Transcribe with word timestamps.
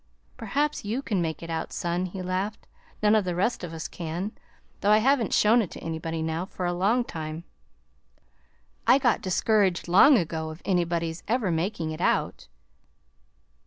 "Perhaps 0.35 0.83
you 0.83 1.03
can 1.03 1.21
make 1.21 1.43
it 1.43 1.51
out, 1.51 1.71
son," 1.71 2.07
he 2.07 2.23
laughed. 2.23 2.65
"None 3.03 3.13
of 3.13 3.23
the 3.23 3.35
rest 3.35 3.63
of 3.63 3.71
us 3.71 3.87
can, 3.87 4.31
though 4.79 4.89
I 4.89 4.97
haven't 4.97 5.31
shown 5.31 5.61
it 5.61 5.69
to 5.69 5.79
anybody 5.79 6.23
now 6.23 6.47
for 6.47 6.65
a 6.65 6.73
long 6.73 7.03
time. 7.03 7.43
I 8.87 8.97
got 8.97 9.21
discouraged 9.21 9.87
long 9.87 10.17
ago 10.17 10.49
of 10.49 10.63
anybody's 10.65 11.21
ever 11.27 11.51
making 11.51 11.91
it 11.91 12.01
out." 12.01 12.47